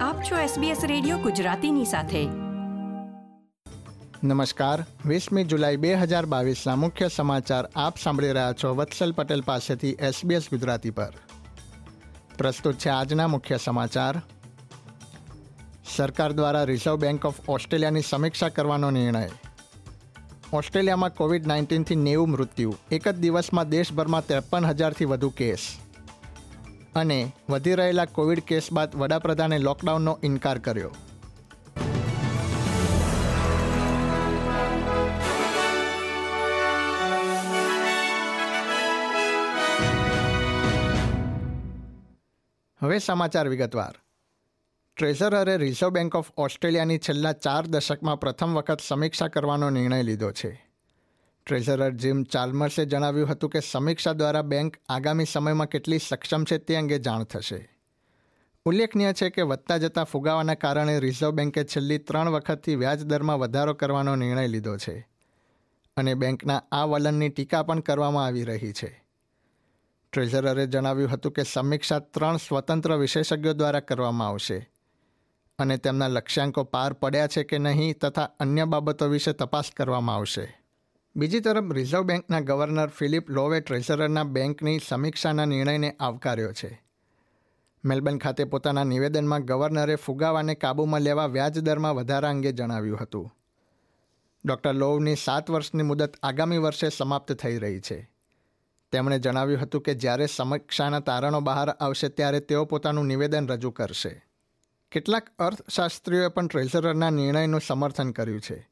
[0.00, 2.28] આપ છો SBS radio ગુજરાતીની સાથે.
[4.24, 4.86] નમસ્કાર.
[5.06, 10.38] વીસમી જુલાઈ બે હજાર બાવીસના મુખ્ય સમાચાર આપ સાંભળી રહ્યા છો વત્સલ પટેલ પાસેથી SBS
[10.38, 11.12] ગુજરાતી પર.
[12.38, 14.22] પ્રસ્તુત છે આજના મુખ્ય સમાચાર.
[15.96, 19.28] સરકાર દ્વારા રિઝર્વ બેંક ઓફ ઓસ્ટ્રેલિયાની સમીક્ષા કરવાનો નિર્ણય.
[20.52, 22.74] ઓસ્ટ્રેલિયામાં કોવિડ નાઇન્ટીનથી નેવું મૃત્યુ.
[22.90, 25.58] એક જ દિવસમાં દેશભરમાં ત્રેપન હજારથી વધુ કેસ.
[26.94, 30.94] અને વધી રહેલા કોવિડ કેસ બાદ વડાપ્રધાને લોકડાઉનનો ઇનકાર કર્યો.
[42.80, 43.94] હવે સમાચાર વિગતવાર.
[44.96, 50.69] ટ્રેઝરરે રિઝર્વ બેંક ઓફ ઓસ્ટ્રેલિયાની છેલ્લા ચાર દશકમાં પ્રથમ વખત સમીક્ષા કરવાનો નિર્ણય લીધો છે.
[51.46, 56.76] ટ્રેઝરર જીમ ચાલ્મર્સે જણાવ્યું હતું કે સમીક્ષા દ્વારા બેંક આગામી સમયમાં કેટલી સક્ષમ છે તે
[56.76, 57.60] અંગે જાણ થશે.
[58.66, 63.74] ઉલ્લેખનીય છે કે વધતા જતા ફુગાવાના કારણે રિઝર્વ બેંકે છેલ્લી ત્રણ વખતથી વ્યાજ દરમાં વધારો
[63.74, 65.08] કરવાનો નિર્ણય લીધો છે
[65.96, 69.04] અને બેંકના આ વલણની ટીકા પણ કરવામાં આવી રહી છે.
[70.12, 74.70] ટ્રેઝરરે જણાવ્યું હતું કે સમીક્ષા ત્રણ સ્વતંત્ર વિશેષજ્ઞો દ્વારા કરવામાં આવશે
[75.58, 80.59] અને તેમના લક્ષ્યાંકો પાર પડ્યા છે કે નહીં તથા અન્ય બાબતો વિશે તપાસ કરવામાં આવશે.
[81.16, 86.82] બીજી તરફ રિઝર્વ બેંકના ગવર્નર ફિલિપ લોવે ટ્રેઝરરના બેંકની સમીક્ષાના નિર્ણયને આવકાર્યો છે.
[87.84, 93.32] મેલબર્ન ખાતે પોતાના નિવેદનમાં ગવર્નરે ફુગાવાને કાબૂમાં લેવા વ્યાજદરમાં વધારા અંગે જણાવ્યું હતું.
[94.44, 98.10] ડૉક્ટર લોવની સાત વર્ષની મુદત આગામી વર્ષે સમાપ્ત થઈ રહી છે.
[98.92, 104.24] તેમણે જણાવ્યું હતું કે જ્યારે સમીક્ષાના તારણો બહાર આવશે ત્યારે તેઓ પોતાનું નિવેદન રજૂ કરશે.
[104.92, 108.70] કેટલાક અર્થશાસ્ત્રીઓએ પણ ટ્રેઝરરના નિર્ણયનું સમર્થન કર્યું છે.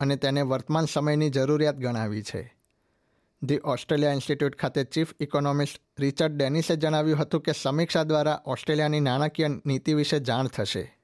[0.00, 2.56] અને તેને વર્તમાન સમયની જરૂરિયાત ગણાવી છે.
[3.42, 9.48] ધી ઓસ્ટ્રેલિયા ઇન્સ્ટિટ્યૂટ ખાતે ચીફ ઇકોનોમિસ્ટ રિચર્ડ ડેનિસે જણાવ્યું હતું કે સમીક્ષા દ્વારા ઓસ્ટ્રેલિયાની નાણાકીય
[9.48, 10.98] નીતિ વિશે જાણ થશે.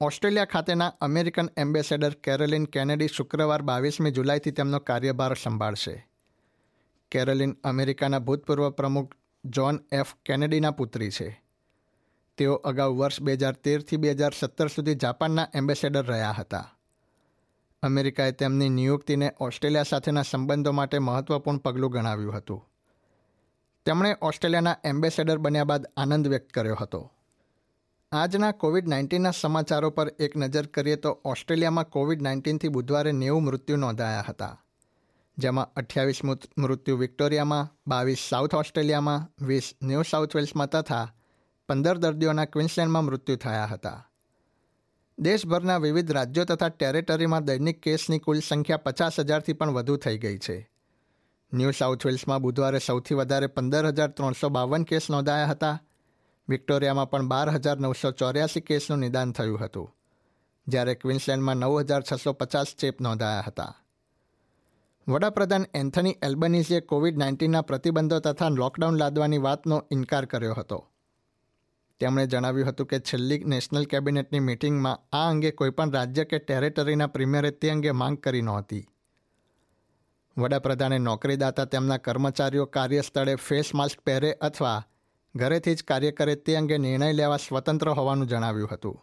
[0.00, 6.06] ઓસ્ટ્રેલિયા ખાતેના અમેરિકન એમ્બેસેડર કેરોલિન કેનેડી શુક્રવાર બાવીસમી જુલાઈથી તેમનો કાર્યભાર સંભાળશે.
[7.10, 11.42] કેરોલિન અમેરિકાના ભૂતપૂર્વ પ્રમુખ જ્હોન એફ કેનેડીના પુત્રી છે.
[12.36, 16.75] તેઓ અગાઉ વર્ષ બે હજાર તેરથી બે હજાર સત્તર સુધી જાપાનના એમ્બેસેડર રહ્યા હતા.
[17.82, 22.64] અમેરિકાએ તેમની નિયુક્તિને ઓસ્ટ્રેલિયા સાથેના સંબંધો માટે મહત્વપૂર્ણ પગલું ગણાવ્યું હતું.
[23.86, 27.12] તેમણે ઓસ્ટ્રેલિયાના એમ્બેસેડર બન્યા બાદ આનંદ વ્યક્ત કર્યો હતો.
[28.12, 33.76] આજના કોવિડ નાઇન્ટીનના સમાચારો પર એક નજર કરીએ તો ઓસ્ટ્રેલિયામાં કોવિડ નાઇન્ટીનથી બુધવારે નેવું મૃત્યુ
[33.76, 34.62] નોંધાયા હતા,
[35.38, 36.20] જેમાં અઠ્યાવીસ
[36.58, 41.08] મૃત્યુ વિક્ટોરિયામાં, બાવીસ સાઉથ ઓસ્ટ્રેલિયામાં, વીસ ન્યૂ સાઉથ વેલ્સમાં તથા
[41.68, 44.08] પંદર દર્દીઓના ક્વિન્સલેન્ડમાં મૃત્યુ થયા હતા.
[45.18, 50.38] દેશભરના વિવિધ રાજ્યો તથા ટેરેટરીમાં દૈનિક કેસની કુલ સંખ્યા પચાસ હજારથી પણ વધુ થઈ ગઈ
[50.38, 50.70] છે.
[51.52, 55.82] ન્યૂ સાઉથ વેલ્સમાં બુધવારે સૌથી વધારે પંદર હજાર ત્રણસો બાવન કેસ નોંધાયા હતા.
[56.48, 59.94] વિક્ટોરિયામાં પણ બાર હજાર નવસો ચોર્યાસી કેસનું નિદાન થયું હતું.
[60.68, 63.74] જ્યારે ક્વિન્સલેન્ડમાં નવ હજાર છસો પચાસ ચેપ નોંધાયા હતા.
[65.08, 70.86] વડાપ્રધાન એન્થની એલ્બનીઝે કોવિડ નાઇન્ટીનના પ્રતિબંધો તથા લોકડાઉન લાદવાની વાતનો ઇનકાર કર્યો હતો.
[72.00, 77.50] તેમણે જણાવ્યું હતું કે છેલ્લી નેશનલ કેબિનેટની મિટિંગમાં આ અંગે કોઈપણ રાજ્ય કે ટેરેટરીના પ્રીમિયરે
[77.50, 78.88] તે અંગે માંગ કરી નહોતી.
[80.38, 84.84] વડાપ્રધાને નોકરીદાતા તેમના કર્મચારીઓ કાર્યસ્થળે ફેસ માસ્ક પહેરે અથવા
[85.34, 89.02] ઘરેથી જ કાર્ય કરે તે અંગે નિર્ણય લેવા સ્વતંત્ર હોવાનું જણાવ્યું હતું.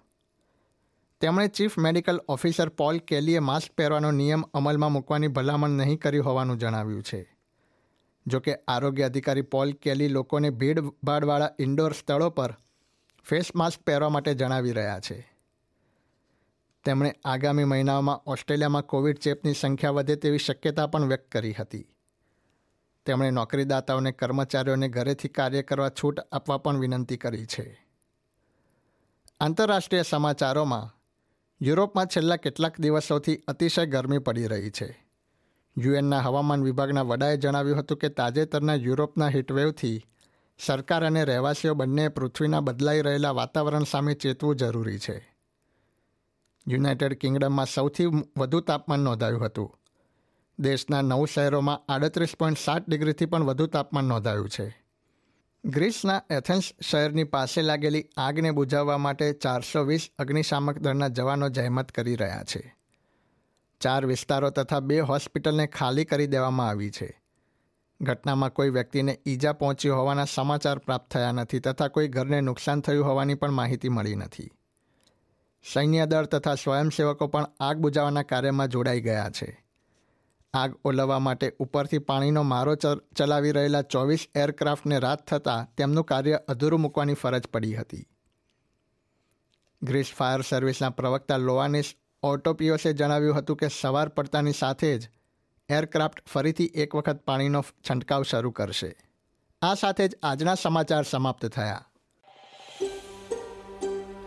[1.22, 6.58] તેમણે ચીફ મેડિકલ ઓફિસર પોલ કેલીએ માસ્ક પહેરવાનો નિયમ અમલમાં મૂકવાની ભલામણ નહીં કરી હોવાનું
[6.58, 7.38] જણાવ્યું છે.
[8.28, 12.58] જોકે આરોગ્ય અધિકારી પોલ કેલી લોકોને ભીડભાડવાળા ઇન્ડોર સ્થળો પર
[13.24, 15.34] ફેસ માસ્ક પહેરવા માટે જણાવી રહ્યા છે.
[16.84, 21.88] તેમણે આગામી મહિનાઓમાં ઓસ્ટ્રેલિયામાં કોવિડ ચેપની સંખ્યા વધે તેવી શક્યતા પણ વ્યક્ત કરી હતી.
[23.06, 27.88] તેમણે નોકરીદાતાઓને, કર્મચારીઓને ઘરેથી કાર્ય કરવા છૂટ આપવા પણ વિનંતી કરી છે.
[29.40, 31.00] આંતરરાષ્ટ્રીય સમાચારોમાં,
[31.62, 35.06] યુરોપમાં છેલ્લા કેટલાક દિવસોથી અતિશય ગરમી પડી રહી છે.
[35.78, 40.06] યુએનના હવામાન વિભાગના વડાએ જણાવ્યું હતું કે તાજેતરના યુરોપના હીટવેવથી
[40.58, 45.36] સરકાર અને રહેવાસીઓ બંને પૃથ્વીના બદલાઈ રહેલા વાતાવરણ સામે ચેતવું જરૂરી છે.
[46.68, 48.06] યુનાઇટેડ કિંગડમમાં સૌથી
[48.38, 49.80] વધુ તાપમાન નોંધાયું હતું.
[50.60, 54.84] દેશના નવ શહેરોમાં આડત્રીસ પોઈન્ટ સાત ડિગ્રીથી પણ વધુ તાપમાન નોંધાયું છે.
[55.66, 62.16] ગ્રીસના એથેન્સ શહેરની પાસે લાગેલી આગને બુઝાવવા માટે ચારસો વીસ અગ્નિશામક દળના જવાનો જહેમત કરી
[62.16, 62.76] રહ્યા છે.
[63.82, 67.23] ચાર વિસ્તારો તથા બે હોસ્પિટલને ખાલી કરી દેવામાં આવી છે.
[68.04, 73.06] ઘટનામાં કોઈ વ્યક્તિને ઈજા પહોંચી હોવાના સમાચાર પ્રાપ્ત થયા નથી તથા કોઈ ઘરને નુકસાન થયું
[73.06, 74.52] હોવાની પણ માહિતી મળી નથી.
[75.74, 79.50] સૈન્ય દળ તથા સ્વયંસેવકો પણ આગ બુજાવવાના કાર્યમાં જોડાઈ ગયા છે.
[80.54, 82.76] આગ ઓલવવા માટે ઉપરથી પાણીનો મારો
[83.18, 88.06] ચલાવી રહેલા ચોવીસ એરક્રાફ્ટને રાત થતાં તેમનું કાર્ય અધૂરું મૂકવાની ફરજ પડી હતી.
[89.84, 95.10] ગ્રીસ ફાયર સર્વિસના પ્રવક્તા લોવાનિસ ઓટોપિયોસે જણાવ્યું હતું કે સવાર પડતાની સાથે જ
[95.70, 98.96] એરક્રાફ્ટ ફરીથી એક વખત પાણીનો છંટકાવ શરૂ કરશે.
[99.62, 101.86] આ સાથે જ આજના સમાચાર સમાપ્ત થયા.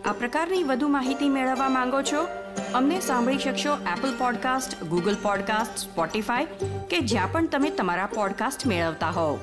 [0.04, 2.28] આ પ્રકારની વધુ માહિતી મેળવવા માંગો છો?
[2.74, 6.44] અમને સાંભળી શકશો Apple podcast Google podcast Spotify
[6.90, 9.38] કે જ્યાં પણ તમે તમારા પોડકાસ્ટ મેળવતા હોવ.